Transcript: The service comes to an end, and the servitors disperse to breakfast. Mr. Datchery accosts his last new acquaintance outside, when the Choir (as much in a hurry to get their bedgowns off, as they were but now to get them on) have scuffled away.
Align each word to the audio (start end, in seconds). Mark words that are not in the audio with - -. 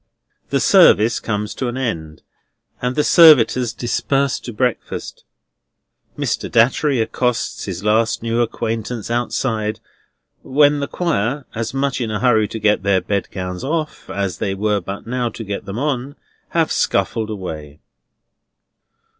The 0.49 0.59
service 0.59 1.19
comes 1.19 1.53
to 1.53 1.67
an 1.67 1.77
end, 1.77 2.23
and 2.81 2.95
the 2.95 3.03
servitors 3.03 3.71
disperse 3.71 4.39
to 4.39 4.51
breakfast. 4.51 5.25
Mr. 6.17 6.49
Datchery 6.49 6.99
accosts 6.99 7.65
his 7.65 7.83
last 7.83 8.23
new 8.23 8.41
acquaintance 8.41 9.11
outside, 9.11 9.79
when 10.41 10.79
the 10.79 10.87
Choir 10.87 11.45
(as 11.53 11.75
much 11.75 12.01
in 12.01 12.09
a 12.09 12.19
hurry 12.19 12.47
to 12.47 12.57
get 12.57 12.81
their 12.81 12.99
bedgowns 13.01 13.63
off, 13.63 14.09
as 14.09 14.39
they 14.39 14.55
were 14.55 14.79
but 14.81 15.05
now 15.05 15.29
to 15.29 15.43
get 15.43 15.65
them 15.65 15.77
on) 15.77 16.15
have 16.49 16.71
scuffled 16.71 17.29
away. 17.29 17.79